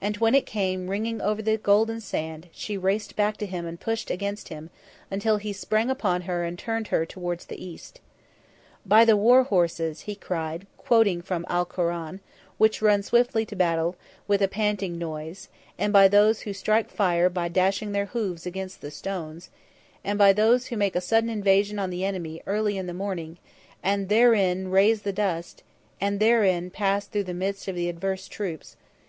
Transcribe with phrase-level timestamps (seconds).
[0.00, 3.64] And when it came ringing clear over the golden sand, she raced back to him
[3.64, 4.70] and pushed against him,
[5.08, 8.00] until he sprang upon her and turned her towards the East.
[8.84, 12.18] "By the war horses," he cried, quoting from Al Koran,
[12.60, 13.94] "_which run swiftly to battle,
[14.26, 18.80] with a panting noise; and by those who strike fire by dashing their hoofs against
[18.80, 19.50] the stones;
[20.02, 23.38] and by those who make a sudden invasion on the enemy early in the morning
[23.80, 25.62] and therein raise the dust,
[26.00, 28.74] and therein pass through the midst of the adverse troops_